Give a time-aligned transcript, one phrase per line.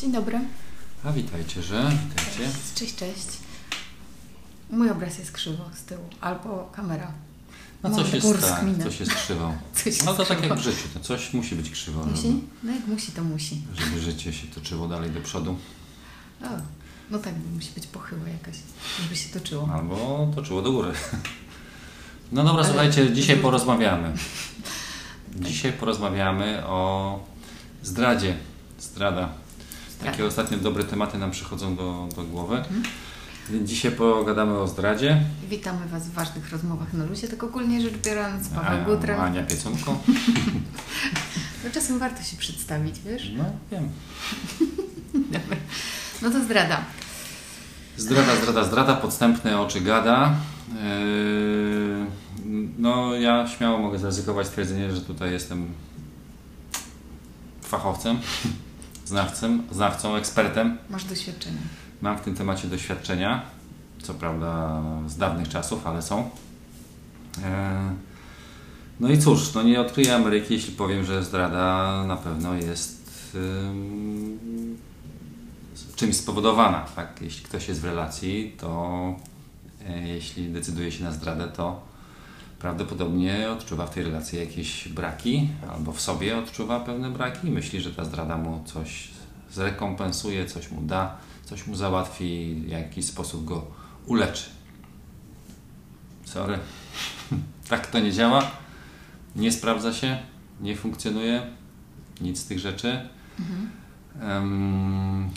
[0.00, 0.40] Dzień dobry.
[1.04, 1.90] A witajcie, że?
[2.08, 2.54] Witajcie.
[2.74, 3.26] Cześć, cześć.
[4.70, 7.12] Mój obraz jest krzywo z tyłu, albo kamera.
[7.82, 9.54] No coś jest, tak, coś jest krzywo.
[9.84, 12.40] Coś No to tak jak w życiu, to coś musi być krzywo, Musi?
[12.62, 13.62] No jak musi, to musi.
[13.74, 15.56] żeby, żeby życie się toczyło dalej do przodu.
[16.42, 16.46] O,
[17.10, 18.56] no tak, bo musi być pochyła jakaś,
[19.02, 19.68] żeby się toczyło.
[19.72, 20.92] Albo toczyło do góry.
[22.32, 24.12] No dobra, Ale- słuchajcie, dzisiaj porozmawiamy.
[25.48, 27.20] Dzisiaj porozmawiamy o
[27.82, 28.36] zdradzie.
[28.78, 29.47] Zdrada.
[29.98, 30.12] Strach.
[30.12, 32.56] Takie ostatnio dobre tematy nam przychodzą do, do głowy.
[32.56, 32.82] Mhm.
[33.50, 35.20] Więc dzisiaj pogadamy o zdradzie.
[35.50, 39.16] Witamy Was w ważnych rozmowach na luzie, tak ogólnie rzecz biorąc, Paweł Gutra.
[39.16, 39.98] Ania Piecunko.
[41.64, 43.30] No czasem warto się przedstawić, wiesz?
[43.36, 43.88] No wiem.
[45.32, 45.56] Dobra.
[46.22, 46.80] No to zdrada.
[47.96, 50.34] Zdrada, zdrada, zdrada, podstępne oczy gada.
[50.68, 52.06] Yy,
[52.78, 55.68] No, ja śmiało mogę zaryzykować stwierdzenie, że tutaj jestem
[57.62, 58.18] fachowcem,
[59.08, 60.78] znawcem, znawcą, ekspertem.
[60.90, 61.58] Masz doświadczenie.
[62.00, 63.42] Mam w tym temacie doświadczenia,
[64.02, 66.30] co prawda z dawnych czasów, ale są.
[67.36, 67.42] Yy,
[69.00, 74.76] No i cóż, no nie odkryję Ameryki, jeśli powiem, że zdrada na pewno jest ym,
[75.96, 76.86] czymś spowodowana.
[76.96, 77.20] Tak?
[77.20, 79.14] Jeśli ktoś jest w relacji, to
[79.88, 81.80] e, jeśli decyduje się na zdradę, to
[82.58, 87.80] prawdopodobnie odczuwa w tej relacji jakieś braki, albo w sobie odczuwa pewne braki i myśli,
[87.80, 89.08] że ta zdrada mu coś
[89.52, 93.66] zrekompensuje, coś mu da, coś mu załatwi, w jakiś sposób go
[94.06, 94.50] uleczy.
[96.24, 96.58] Sorry.
[97.70, 98.50] tak to nie działa.
[99.36, 100.18] Nie sprawdza się,
[100.60, 101.46] nie funkcjonuje,
[102.20, 103.08] nic z tych rzeczy.
[103.38, 103.70] Mhm.
[104.20, 105.30] Em,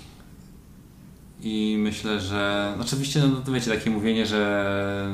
[1.43, 5.11] I myślę, że oczywiście, no to wiecie, takie mówienie, że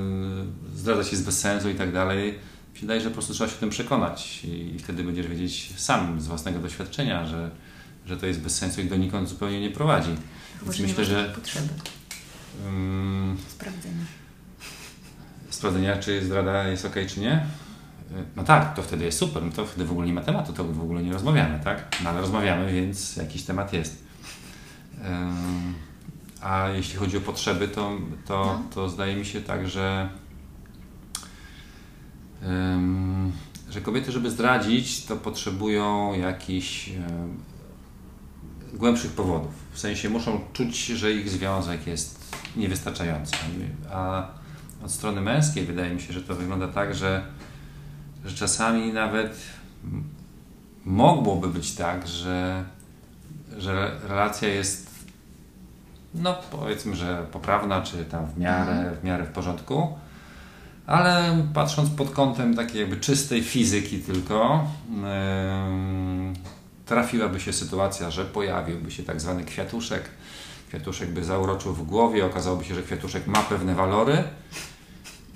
[0.75, 2.31] zdradza się jest bez sensu i tak dalej.
[2.73, 6.22] Mi się Wydaje, że po prostu trzeba się tym przekonać i wtedy będziesz wiedzieć sam
[6.22, 7.50] z własnego doświadczenia, że,
[8.06, 10.16] że to jest bez sensu i donikąd zupełnie nie prowadzi.
[10.64, 11.69] Więc myślę, że potrzeby
[12.66, 14.06] um, sprawdzenia.
[15.50, 17.46] sprawdzenia, czy zdrada jest ok, czy nie.
[18.35, 20.63] No tak, to wtedy jest super, no to wtedy w ogóle nie ma tematu, to
[20.63, 21.96] w ogóle nie rozmawiamy, tak?
[22.03, 24.03] No ale rozmawiamy, więc jakiś temat jest.
[25.06, 25.74] Ym,
[26.47, 27.91] A jeśli chodzi o potrzeby, to,
[28.25, 28.63] to, No.
[28.75, 30.09] to zdaje mi się tak, że,
[32.44, 33.31] ym,
[33.69, 37.03] że kobiety, żeby zdradzić, to potrzebują jakichś ym,
[38.74, 39.52] głębszych powodów.
[39.72, 43.36] W sensie muszą czuć, że ich związek jest niewystarczający.
[43.91, 44.28] A
[44.86, 47.25] od strony męskiej wydaje mi się, że to wygląda tak, że,
[48.25, 49.40] że czasami nawet
[50.86, 52.66] mogłoby być tak, że,
[53.57, 54.97] że relacja jest
[56.22, 59.97] no powiedzmy, że poprawna, czy tam w miarę, w miarę w porządku,
[60.85, 66.33] ale patrząc pod kątem takiej jakby czystej fizyki tylko, em,
[66.85, 70.03] trafiłaby się sytuacja, że pojawiłby się tak zwany kwiatuszek,
[70.67, 74.23] kwiatuszek by zauroczył w głowie, okazałoby się, że kwiatuszek ma pewne walory.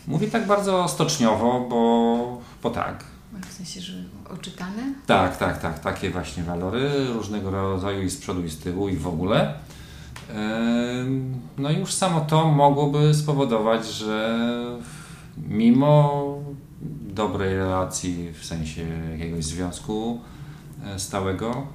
[0.08, 3.04] Mówię tak bardzo stoczniowo, bo, bo tak.
[3.50, 3.94] W sensie, że
[4.34, 4.94] oczytane?
[5.06, 5.80] Tak, tak, tak.
[5.80, 9.54] Takie właśnie walory różnego rodzaju i z przodu i z tyłu i w ogóle.
[11.58, 14.40] No i już samo to mogłoby spowodować, że
[15.38, 16.24] mimo
[17.02, 20.20] dobrej relacji w sensie jakiegoś związku
[20.86, 21.68] e, stałego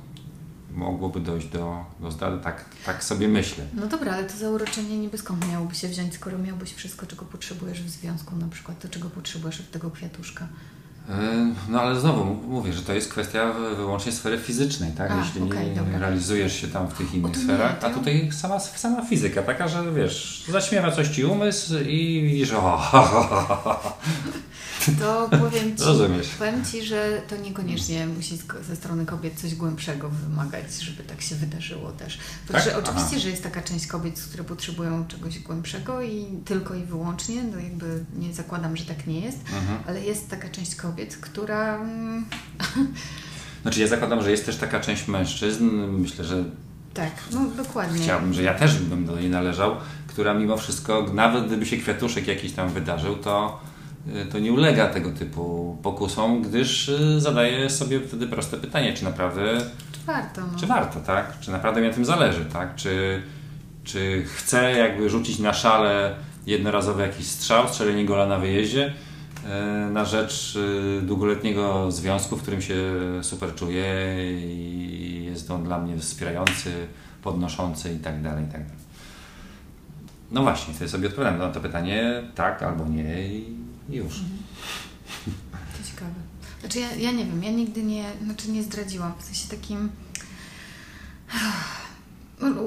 [0.77, 2.39] mogłoby dojść do, do.
[2.39, 3.65] Tak, tak sobie myślę.
[3.75, 7.83] No dobra, ale to zauroczenie niby skąd miałoby się wziąć, skoro miałbyś wszystko, czego potrzebujesz
[7.83, 10.49] w związku, na przykład to, czego potrzebujesz od tego kwiatuszka.
[11.11, 11.13] E,
[11.69, 15.11] No ale znowu mówię, że to jest kwestia wyłącznie sfery fizycznej, tak?
[15.11, 19.03] A, Jeśli okej, nie realizujesz się tam w tych innych sferach, a tutaj sama, sama
[19.03, 23.93] fizyka taka, że wiesz, zaśmiewa coś ci umysł i widzisz, o, ha, ha, ha, ha.
[25.01, 26.29] To powiem Ci, rozumiesz.
[26.29, 28.39] powiem ci, że to niekoniecznie musi
[28.69, 32.19] ze strony kobiet coś głębszego wymagać, żeby tak się wydarzyło też.
[32.53, 32.63] Tak?
[32.79, 33.19] oczywiście, Aha.
[33.19, 38.05] że jest taka część kobiet, które potrzebują czegoś głębszego i tylko i wyłącznie, no jakby
[38.19, 39.79] nie zakładam, że tak nie jest, Mhm.
[39.87, 42.25] ale jest taka część kobiet, która mm,
[43.63, 45.65] Znaczy ja zakładam, że jest też taka część mężczyzn,
[45.99, 46.45] myślę, że
[46.95, 48.03] tak, no dokładnie.
[48.03, 49.77] chciałbym, że ja też bym do niej należał,
[50.07, 53.61] która mimo wszystko, nawet gdyby się kwiatuszek jakiś tam wydarzył, to,
[54.33, 59.59] to nie ulega tego typu pokusom, gdyż y, zadaje sobie wtedy proste pytanie, czy naprawdę
[59.93, 60.41] Czy warto?
[60.41, 60.59] No.
[60.59, 61.41] Czy warto, tak?
[61.41, 62.75] Czy naprawdę mi na tym zależy, tak?
[62.75, 63.23] Czy,
[63.85, 66.15] czy chcę jakby rzucić na szale
[66.47, 68.93] jednorazowy jakiś strzał, strzelenie gola na wyjeździe
[69.47, 70.59] e, na rzecz
[71.03, 72.77] długoletniego związku, w którym się
[73.23, 73.85] super czuję
[74.37, 76.73] i jest on dla mnie wspierający,
[77.23, 78.87] podnoszący i tak dalej, i tak dalej.
[80.31, 84.15] No właśnie, to sobie odpowiadam na to pytanie tak albo nie i już.
[85.55, 86.15] To ciekawe.
[86.61, 89.89] Znaczy ja, ja nie wiem, ja nigdy nie, znaczy nie zdradziłam, w sensie takim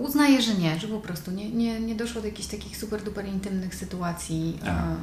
[0.03, 3.25] uznaję, że nie, że po prostu nie, nie, nie doszło do jakichś takich super duper
[3.25, 4.95] intymnych sytuacji, e,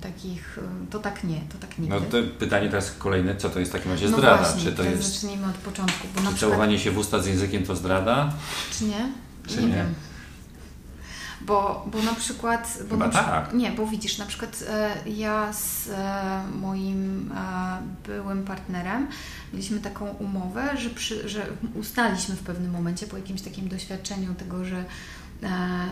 [0.00, 1.94] takich, e, to tak nie, to tak nigdy.
[1.94, 4.42] No to pytanie teraz kolejne, co to jest w takim razie No zdrada?
[4.42, 7.22] właśnie, czy to jest zacznijmy od początku, bo na czy przykład, całowanie się w usta
[7.22, 8.32] z językiem to zdrada?
[8.78, 9.12] czy nie?
[9.46, 9.74] Czy nie, nie?
[9.74, 9.94] wiem.
[11.46, 12.78] Bo, bo na przykład...
[12.82, 13.54] Bo Chyba na przykład tak.
[13.54, 19.06] Nie, bo widzisz, na przykład e, ja z e, moim e, byłym partnerem
[19.52, 24.64] mieliśmy taką umowę, że, przy, że ustaliśmy w pewnym momencie po jakimś takim doświadczeniu tego,
[24.64, 24.84] że
[25.42, 25.48] e,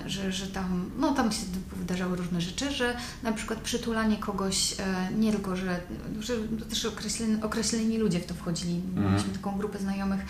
[0.06, 1.42] że, że tam, no tam się
[1.76, 5.80] wydarzały różne rzeczy, że na przykład przytulanie kogoś, e, nie tylko, że,
[6.20, 6.34] że
[6.70, 9.12] też określeni, określeni ludzie w to wchodzili, Mhm.
[9.12, 10.20] mieliśmy taką grupę znajomych,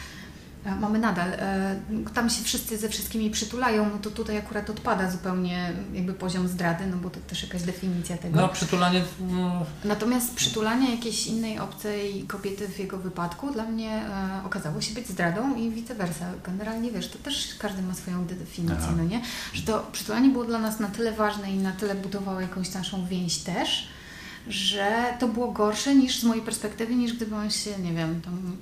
[0.65, 1.77] mamy nadal, e,
[2.15, 6.87] tam się wszyscy ze wszystkimi przytulają, no to tutaj akurat odpada zupełnie jakby poziom zdrady,
[6.87, 8.41] no bo to też jakaś definicja tego.
[8.41, 9.03] No przytulanie...
[9.21, 14.95] No, Natomiast przytulanie jakiejś innej obcej kobiety w jego wypadku dla mnie e, okazało się
[14.95, 16.27] być zdradą i vice versa.
[16.47, 18.95] Generalnie wiesz, to też każdy ma swoją definicję, Aha.
[18.97, 19.23] no nie?
[19.53, 23.07] Że to przytulanie było dla nas na tyle ważne i na tyle budowało jakąś naszą
[23.07, 23.89] więź też,
[24.49, 28.57] że to było gorsze niż z mojej perspektywy, niż gdyby on się, nie wiem, tam,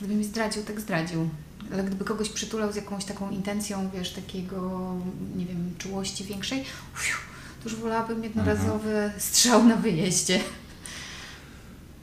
[0.00, 1.28] gdyby mi zdradził, tak zdradził.
[1.72, 4.94] Ale gdyby kogoś przytulał z jakąś taką intencją, wiesz, takiego,
[5.36, 6.64] nie wiem, czułości większej,
[6.94, 7.18] ufiu,
[7.62, 10.40] to już wolałabym jednorazowy strzał na wyjeździe.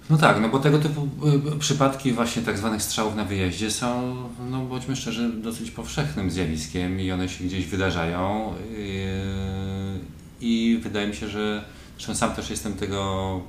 [0.10, 1.08] no tak, no bo tego typu
[1.56, 4.16] y, przypadki właśnie tak zwanych strzałów na wyjeździe są,
[4.50, 10.00] no bądźmy szczerzy, dosyć powszechnym zjawiskiem i one się gdzieś wydarzają yy,
[10.42, 11.66] i wydaje mi się, że
[11.98, 13.42] zresztą sam też jestem tego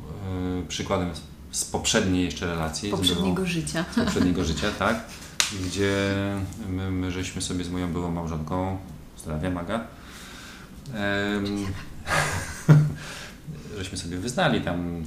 [0.63, 1.11] y, przykładem
[1.51, 2.89] z- poprzedniej jeszcze relacji.
[2.89, 3.85] z byłą- Poprzedniego życia.
[3.93, 5.01] z poprzedniego życia, tak?
[5.67, 5.93] Gdzie
[6.69, 8.79] my, my żeśmy sobie z moją byłą małżonką,
[9.19, 9.87] zdrowia Maga,
[10.95, 11.67] em,
[13.79, 15.05] żeśmy sobie wyznali tam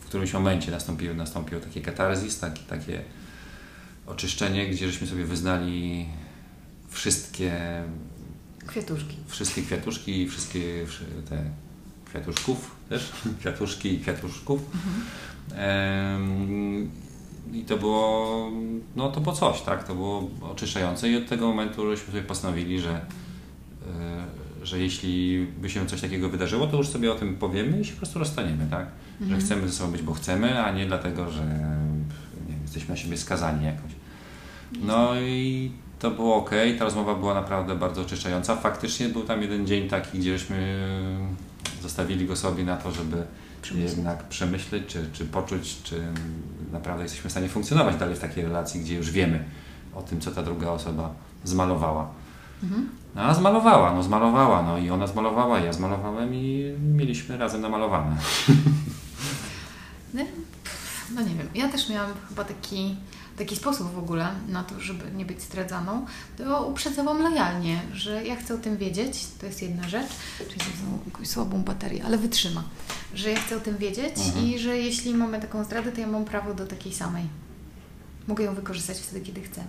[0.00, 3.02] w którymś momencie nastąpiło, nastąpiło takie katarzis, takie, takie
[4.06, 6.06] oczyszczenie, gdzie żeśmy sobie wyznali
[6.88, 7.60] wszystkie,
[8.66, 9.16] Kwiatuszki.
[9.26, 11.44] wszystkie kwiatuszki i wszystkie wszy- te
[12.06, 14.60] kwiatuszków też, kwiatuszki i kwiatuszków.
[14.60, 15.04] Em,
[17.52, 18.50] I to było,
[18.96, 19.84] no to było coś, tak?
[19.84, 23.00] To było oczyszczające i od tego momentu żeśmy sobie postanowili, że, e,
[24.62, 27.92] że jeśli by się coś takiego wydarzyło, to już sobie o tym powiemy i się
[27.92, 28.86] po prostu rozstaniemy, tak?
[29.28, 31.44] Że chcemy ze sobą być, bo chcemy, a nie dlatego, że
[32.48, 33.90] nie jesteśmy na siebie skazani jakoś.
[34.82, 38.56] No i to było ok, ta rozmowa była naprawdę bardzo oczyszczająca.
[38.56, 40.88] Faktycznie był tam jeden dzień taki, gdzie żeśmy
[41.82, 43.26] zostawili go sobie na to, żeby
[43.64, 43.96] Przemyśleć.
[43.96, 46.02] jednak przemyśleć, czy, czy poczuć, czy
[46.72, 49.44] naprawdę jesteśmy w stanie funkcjonować dalej w takiej relacji, gdzie już wiemy
[49.94, 51.14] o tym, co ta druga osoba
[51.44, 52.08] zmalowała.
[52.62, 52.88] Mhm.
[53.14, 58.16] No, a zmalowała, no zmalowała, no i ona zmalowała, ja zmalowałem i mieliśmy razem namalowane.
[60.14, 60.24] No,
[61.14, 62.96] no nie wiem, ja też miałam chyba taki,
[63.38, 66.06] taki sposób w ogóle na to, żeby nie być zdradzaną,
[66.38, 70.08] to uprzedzałam lojalnie, że ja chcę o tym wiedzieć, to jest jedna rzecz,
[70.38, 70.60] czyli
[70.90, 72.64] mam jakąś słabą baterię, ale wytrzyma,
[73.14, 74.46] że ja chcę o tym wiedzieć Mhm.
[74.46, 77.24] i że jeśli mamy taką zdradę, to ja mam prawo do takiej samej.
[78.28, 79.64] Mogę ją wykorzystać wtedy, kiedy chcę.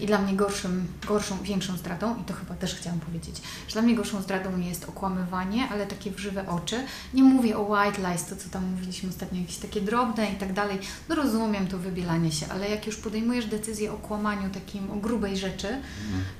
[0.00, 3.36] I dla mnie gorszym, gorszą, większą zdradą, i to chyba też chciałam powiedzieć,
[3.68, 6.84] że dla mnie gorszą zdradą jest okłamywanie, ale takie w żywe oczy.
[7.14, 10.52] Nie mówię o white lies, to co tam mówiliśmy ostatnio, jakieś takie drobne i tak
[10.52, 10.78] dalej.
[11.08, 15.36] No rozumiem to wybielanie się, ale jak już podejmujesz decyzję o kłamaniu takim, o grubej
[15.36, 15.68] rzeczy,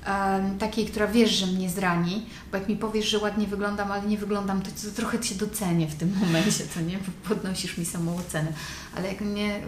[0.05, 4.01] em, takiej, która wiesz, że mnie zrani, bo jak mi powiesz, że ładnie wyglądam, ale
[4.01, 6.99] nie wyglądam, to, to trochę Cię docenię w tym momencie, to nie?
[7.29, 8.53] Podnosisz mi samoocenę.
[8.97, 9.61] Ale jak mnie,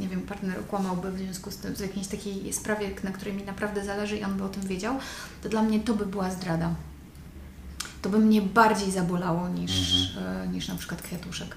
[0.00, 3.44] nie wiem, partner okłamałby w związku z tym, w jakiejś takiej sprawie, na której mi
[3.44, 4.98] naprawdę zależy i on by o tym wiedział,
[5.42, 6.74] to dla mnie to by była zdrada.
[8.02, 9.72] To by mnie bardziej zabolało niż,
[10.16, 11.56] e, niż na przykład kwiatuszek.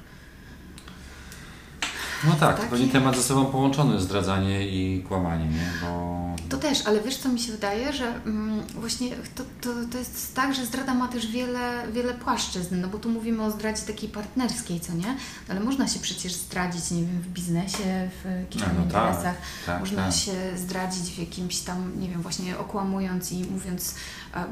[2.27, 5.71] No tak, to Takie- pewnie temat ze sobą połączony, zdradzanie i kłamanie, nie?
[5.81, 9.97] Bo To też, ale wiesz co mi się wydaje, że mm, właśnie to, to, to
[9.97, 13.81] jest tak, że zdrada ma też wiele, wiele płaszczyzn, no bo tu mówimy o zdradzie
[13.81, 15.17] takiej partnerskiej, co nie?
[15.49, 18.23] Ale można się przecież zdradzić, nie wiem, w biznesie, w
[18.59, 19.35] tam no tak, interesach.
[19.65, 20.15] tak, Można tak.
[20.15, 23.95] się zdradzić w jakimś tam, nie wiem, właśnie okłamując i mówiąc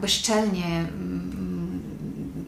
[0.01, 1.81] bezczelnie, mm,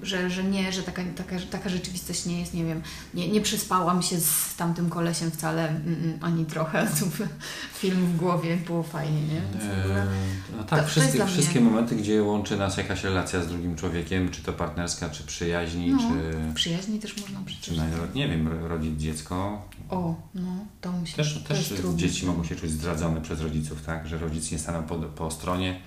[0.03, 2.81] że, że nie, że taka, taka, taka rzeczywistość nie jest, nie wiem,
[3.13, 6.87] nie, nie przespałam się z tamtym kolesiem wcale, mm, mm, ani trochę.
[6.99, 7.05] Tu
[7.73, 9.37] Film w głowie, było fajnie, nie?
[9.37, 10.07] Eee,
[10.57, 13.75] No to- tak, to wszystkie, mnie- wszystkie momenty, gdzie łączy nas jakaś relacja z drugim
[13.75, 17.77] człowiekiem, czy to partnerska, czy przyjaźni, No, czy, przyjaźni też można czy przecież.
[17.77, 19.61] nawet, nie wiem, ro- rodzić dziecko.
[19.89, 21.97] O, no, to musi Też, to też trudne.
[21.97, 24.07] dzieci mogą się czuć zdradzone przez rodziców, tak?
[24.07, 25.79] Że rodzice nie staną po, po stronie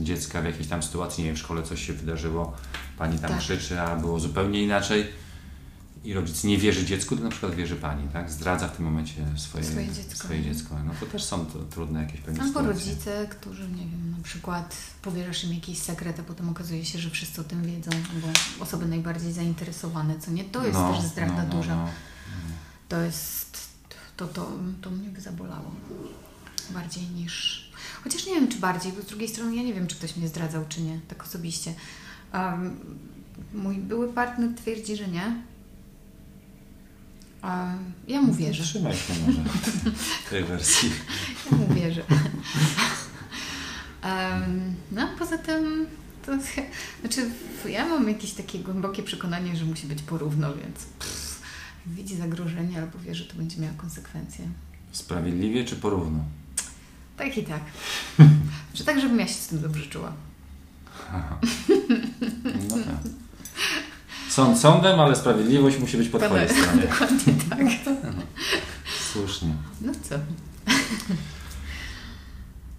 [0.00, 2.56] dziecka w jakiejś tam sytuacji, nie wiem, w szkole coś się wydarzyło,
[2.98, 3.38] pani tam Tak.
[3.38, 5.24] krzyczy, a było zupełnie inaczej.
[6.04, 8.30] i rodzic nie wierzy dziecku, to na przykład wierzy pani, tak?
[8.30, 10.24] Zdradza w tym momencie swoje, Swoje dziecko.
[10.24, 10.76] Swoje dziecko.
[10.86, 12.72] No to też są to, trudne jakieś pewnie Albo sytuacje.
[12.90, 17.10] rodzice, którzy, nie wiem, na przykład powierzasz im jakiś sekret, a potem okazuje się, że
[17.10, 18.28] wszyscy o tym wiedzą, albo
[18.60, 20.44] osoby najbardziej zainteresowane, co nie?
[20.44, 21.76] To jest No, też zdrada no, no, duża.
[21.76, 21.88] no.
[22.88, 23.58] To jest,
[24.16, 25.70] to, to, to mnie by zabolało.
[26.70, 27.63] Bardziej niż...
[28.04, 30.28] Chociaż nie wiem, czy bardziej, bo z drugiej strony ja nie wiem, czy ktoś mnie
[30.28, 31.74] zdradzał, czy nie, tak osobiście.
[32.34, 32.76] Um,
[33.54, 35.42] mój były partner twierdzi, że nie.
[37.42, 38.64] Um, ja mu wierzę.
[38.64, 39.38] Trzymaj się może
[40.30, 40.90] tej wersji.
[41.50, 42.02] Ja mu wierzę.
[44.04, 45.86] Um, no, poza tym,
[46.26, 46.32] to,
[47.00, 47.30] znaczy,
[47.68, 51.42] ja mam jakieś takie głębokie przekonanie, że musi być porówno, więc pff,
[51.86, 54.44] widzi zagrożenie albo wie, że to będzie miało konsekwencje.
[54.92, 56.24] Sprawiedliwie czy porówno?
[57.16, 57.60] Tak i tak.
[58.74, 60.12] Czy tak, żebym ja się z tym dobrze czuła.
[62.68, 63.12] No tak.
[64.28, 66.82] Sąd sądem, ale sprawiedliwość musi być po twojej Pana- stronie.
[66.88, 67.94] Dokładnie tak.
[69.12, 69.54] Słusznie.
[69.80, 70.14] No co?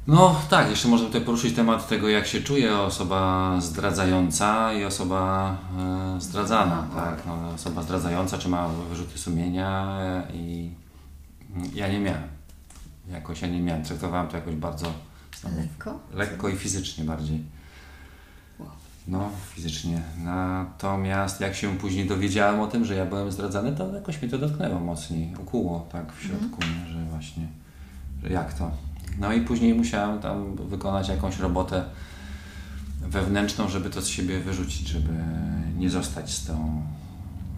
[0.07, 5.57] No tak, jeszcze można tutaj poruszyć temat tego, jak się czuje osoba zdradzająca i osoba
[6.17, 6.87] e, zdradzana.
[6.89, 7.01] No.
[7.01, 7.25] Tak?
[7.25, 9.97] No, osoba zdradzająca, czy ma wyrzuty sumienia
[10.33, 10.71] i
[11.73, 12.34] ja nie miałem.
[13.11, 13.83] Jakoś ja nie miałem.
[13.83, 14.93] Traktowałem to jakoś bardzo
[15.41, 15.99] znowu, Lekko?
[16.13, 17.43] lekko i fizycznie bardziej.
[18.59, 18.69] Wow.
[19.07, 20.01] No, fizycznie.
[20.23, 24.37] Natomiast jak się później dowiedziałem o tym, że ja byłem zdradzany, to jakoś mi to
[24.37, 26.93] dotknęło mocniej, ukuło tak w środku, nie?
[26.93, 27.47] że właśnie,
[28.23, 28.71] że jak to.
[29.19, 31.83] No i później musiałem tam wykonać jakąś robotę
[33.01, 35.13] wewnętrzną, żeby to z siebie wyrzucić, żeby
[35.77, 36.83] nie zostać z tą,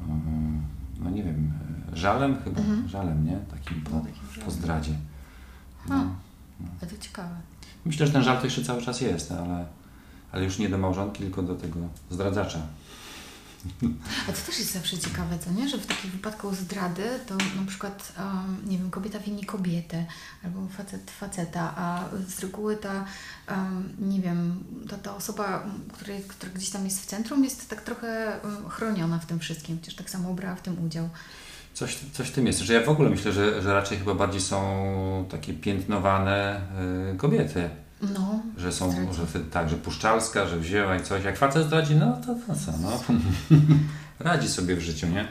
[0.09, 0.61] mm,
[0.99, 1.51] no nie wiem,
[1.93, 2.87] żalem chyba, Mhm.
[2.89, 3.37] żalem, nie?
[3.51, 4.01] Takim po,
[4.45, 4.91] po zdradzie.
[5.89, 6.15] No.
[6.81, 7.35] A to ciekawe.
[7.85, 9.65] Myślę, że ten żal to jeszcze cały czas jest, ale,
[10.31, 11.79] ale już nie do małżonki, tylko do tego
[12.11, 12.59] zdradzacza.
[14.29, 15.69] A to też jest zawsze ciekawe, co nie?
[15.69, 20.05] Że w takim wypadku zdrady to na przykład, um, nie wiem, kobieta wini kobietę
[20.43, 23.05] albo facet faceta, a z reguły ta,
[23.49, 27.81] um, nie wiem, ta, ta osoba, której, która gdzieś tam jest w centrum, jest tak
[27.81, 31.09] trochę um, chroniona w tym wszystkim, chociaż tak samo brała w tym udział.
[31.77, 34.41] Coś, coś w tym jest, że ja w ogóle myślę, że, że raczej chyba bardziej
[34.41, 36.61] są takie piętnowane
[37.13, 37.69] y, kobiety,
[38.01, 41.23] No, że są, że wtedy tak, że puszczalska, że wzięła i coś.
[41.23, 43.03] Jak facet zdradzi, no to, to co, no.
[44.19, 45.27] Radzi sobie w życiu, nie?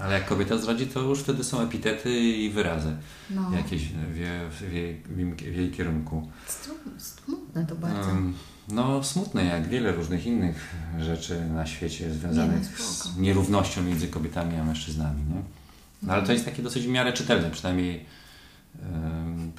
[0.00, 2.96] Ale jak kobieta zdradzi, to już wtedy są epitety i wyrazy
[3.30, 3.50] no.
[3.56, 5.02] jakieś w jej, w jej,
[5.34, 6.30] w jej, kierunku.
[6.98, 8.10] Smutne to bardzo.
[8.10, 8.34] Ym,
[8.68, 14.56] No, smutne jak wiele różnych innych rzeczy na świecie związanych Nie, z nierównością między kobietami
[14.56, 15.22] a mężczyznami.
[15.22, 15.65] Nie?
[16.06, 18.06] No, ale to jest takie dosyć w miarę czytelne, przynajmniej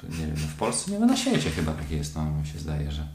[0.02, 2.58] nie wiem, no w Polsce, nie wiem, na świecie chyba tak jest, no mi się
[2.58, 3.06] zdaje, że,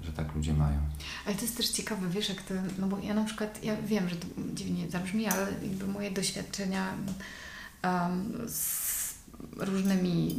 [0.00, 0.78] że tak ludzie mają.
[1.26, 4.08] Ale to jest też ciekawe, wiesz, jak to, no bo ja na przykład, ja wiem,
[4.08, 6.94] że to dziwnie zabrzmi, ale jakby moje doświadczenia
[7.84, 8.90] um, z
[9.56, 10.38] różnymi,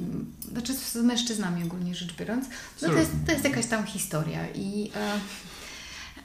[0.51, 2.45] znaczy z mężczyznami ogólnie rzecz biorąc,
[2.81, 5.19] no to jest, to jest jakaś tam historia i e,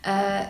[0.06, 0.48] e,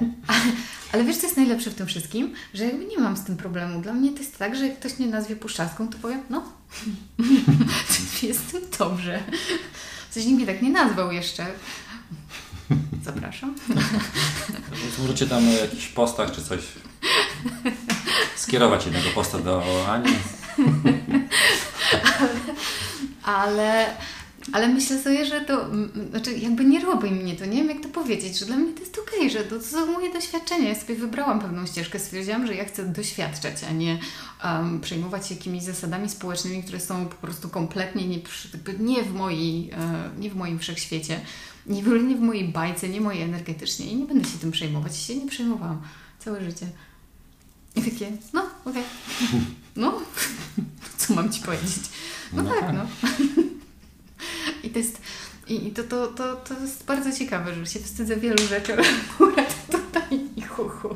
[0.92, 2.34] ale wiesz, co jest najlepsze w tym wszystkim?
[2.54, 3.80] Że jakby nie mam z tym problemu.
[3.80, 6.42] Dla mnie to jest tak, że jak ktoś mnie nazwie puszczaską, to powiem, no,
[8.22, 9.22] jest z tym dobrze.
[10.10, 11.46] Coś nikt mnie tak nie nazwał jeszcze.
[13.04, 13.54] Zapraszam.
[14.98, 16.60] Możecie tam o jakichś postach czy coś
[18.36, 20.12] skierować jednego posta do Ani.
[23.24, 23.96] Ale, ale
[24.52, 25.66] myślę sobie, że to,
[26.10, 28.80] znaczy jakby nie robi mnie to, nie wiem jak to powiedzieć, że dla mnie to
[28.80, 30.68] jest okej, że to, to są moje doświadczenia.
[30.68, 33.98] Ja sobie wybrałam pewną ścieżkę, stwierdziłam, że ja chcę doświadczać, a nie
[34.44, 38.18] um, przejmować się jakimiś zasadami społecznymi, które są po prostu kompletnie nie,
[38.78, 41.20] nie, w, mojej, e, nie w moim wszechświecie,
[41.66, 44.92] nie w, nie w mojej bajce, nie mojej energetycznie i nie będę się tym przejmować.
[44.92, 45.82] Ja się nie przejmowałam
[46.18, 46.66] całe życie.
[47.76, 48.82] I takie, no okej,
[49.76, 50.00] no,
[50.98, 51.82] co mam Ci powiedzieć?
[52.32, 52.74] No, No tak, tak.
[52.74, 52.86] no.
[54.66, 55.00] I to jest,
[55.48, 58.82] i to, to, to, to jest bardzo ciekawe, że się wstydzę wielu rzeczy, ale
[59.14, 60.88] akurat tutaj i hu, hu.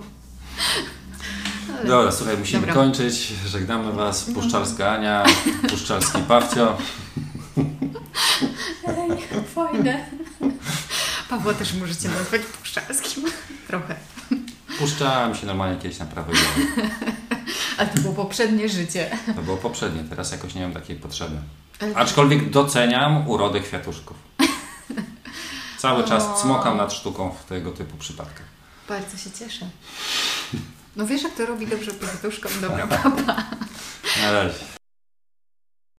[1.79, 2.75] Ale- Dobra, słuchaj, musimy Dobra.
[2.75, 3.33] kończyć.
[3.47, 4.25] Żegnamy Was.
[4.35, 5.25] Puszczalska Ania,
[5.71, 6.79] Puszczalski Pawcio.
[8.89, 10.07] Ej, fajne.
[11.29, 13.25] Pawła też możecie nazwać puszczalskim.
[13.69, 13.95] Trochę.
[14.79, 16.91] Puszczałem się normalnie kiedyś na prawo jazdy.
[17.79, 19.11] Ale to było poprzednie życie.
[19.37, 21.37] To było poprzednie, teraz jakoś nie mam takiej potrzeby.
[21.81, 24.17] Ale- Aczkolwiek doceniam urodę kwiatuszków.
[25.79, 28.47] Cały czas cmokam nad sztuką w tego typu przypadkach.
[28.89, 29.67] Bardzo się cieszę.
[30.97, 32.49] No wiesz, jak to robi dobrze piątuszką.
[32.61, 33.37] Dobra, papa.
[34.23, 34.80] Na razie.